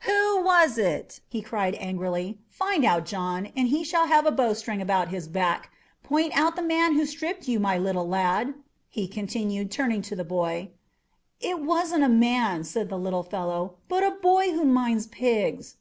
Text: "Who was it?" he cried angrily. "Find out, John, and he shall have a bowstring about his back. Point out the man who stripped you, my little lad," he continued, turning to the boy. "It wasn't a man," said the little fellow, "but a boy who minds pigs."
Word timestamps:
"Who 0.00 0.42
was 0.42 0.78
it?" 0.78 1.20
he 1.28 1.40
cried 1.40 1.76
angrily. 1.78 2.40
"Find 2.50 2.84
out, 2.84 3.06
John, 3.06 3.52
and 3.56 3.68
he 3.68 3.84
shall 3.84 4.08
have 4.08 4.26
a 4.26 4.32
bowstring 4.32 4.82
about 4.82 5.10
his 5.10 5.28
back. 5.28 5.70
Point 6.02 6.36
out 6.36 6.56
the 6.56 6.62
man 6.62 6.94
who 6.94 7.06
stripped 7.06 7.46
you, 7.46 7.60
my 7.60 7.78
little 7.78 8.08
lad," 8.08 8.54
he 8.88 9.06
continued, 9.06 9.70
turning 9.70 10.02
to 10.02 10.16
the 10.16 10.24
boy. 10.24 10.70
"It 11.38 11.60
wasn't 11.60 12.02
a 12.02 12.08
man," 12.08 12.64
said 12.64 12.88
the 12.88 12.98
little 12.98 13.22
fellow, 13.22 13.76
"but 13.88 14.02
a 14.02 14.10
boy 14.10 14.50
who 14.50 14.64
minds 14.64 15.06
pigs." 15.06 15.76